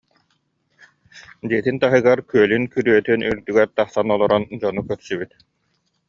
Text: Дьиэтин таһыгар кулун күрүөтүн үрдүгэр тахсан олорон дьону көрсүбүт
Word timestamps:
Дьиэтин 1.49 1.77
таһыгар 1.83 2.19
кулун 2.31 2.63
күрүөтүн 2.73 3.21
үрдүгэр 3.29 3.69
тахсан 3.77 4.07
олорон 4.15 4.43
дьону 4.61 4.81
көрсүбүт 4.89 5.31